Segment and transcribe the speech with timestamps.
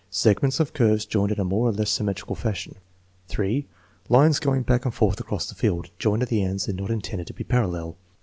[0.09, 2.73] Segments of curves joined in a more or less symmetrical fashion.
[3.27, 3.67] 3.
[4.09, 7.27] Lines going back and forth across the field, joined at the ends and not intended
[7.27, 7.95] to be parallel.